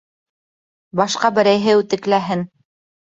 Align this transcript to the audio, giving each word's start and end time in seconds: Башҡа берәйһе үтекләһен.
Башҡа 1.01 1.31
берәйһе 1.37 1.77
үтекләһен. 1.83 2.43